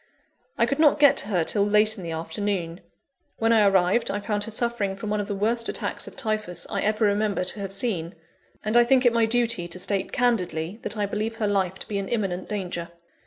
I 0.57 0.65
could 0.65 0.79
not 0.79 0.97
get 0.99 1.15
to 1.17 1.27
her 1.27 1.43
till 1.43 1.63
late 1.63 1.95
in 1.95 2.01
the 2.03 2.09
afternoon. 2.09 2.81
When 3.37 3.53
I 3.53 3.67
arrived, 3.67 4.09
I 4.09 4.19
found 4.19 4.45
her 4.45 4.49
suffering 4.49 4.95
from 4.95 5.11
one 5.11 5.19
of 5.19 5.27
the 5.27 5.35
worst 5.35 5.69
attacks 5.69 6.07
of 6.07 6.15
Typhus 6.15 6.65
I 6.71 6.81
ever 6.81 7.05
remember 7.05 7.43
to 7.43 7.59
have 7.59 7.71
seen; 7.71 8.15
and 8.65 8.75
I 8.75 8.83
think 8.83 9.05
it 9.05 9.13
my 9.13 9.27
duty 9.27 9.67
to 9.67 9.77
state 9.77 10.11
candidly, 10.11 10.79
that 10.81 10.97
I 10.97 11.05
believe 11.05 11.35
her 11.35 11.45
life 11.45 11.75
to 11.75 11.87
be 11.87 11.99
in 11.99 12.07
imminent 12.09 12.49
danger. 12.49 12.89